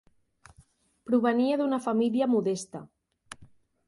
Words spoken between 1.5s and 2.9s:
d'una família modesta.